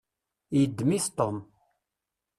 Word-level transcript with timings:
Yeddem-it 0.57 1.07
Tom. 1.17 1.37